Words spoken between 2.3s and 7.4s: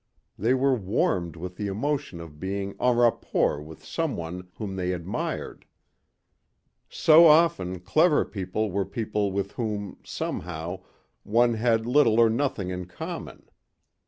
being en rapport with someone whom they admired. So